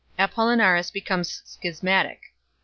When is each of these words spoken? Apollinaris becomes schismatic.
Apollinaris 0.17 0.89
becomes 0.91 1.43
schismatic. 1.45 2.33